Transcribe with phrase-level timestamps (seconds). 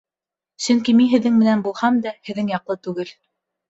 [0.67, 3.19] Сөнки мин һеҙҙең менән булһам да, һеҙҙең яҡлы түгел.